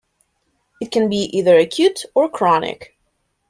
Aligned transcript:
It 0.81 0.89
can 0.91 1.09
be 1.11 1.25
either 1.31 1.55
acute 1.59 2.05
or 2.15 2.27
chronic. 2.27 2.97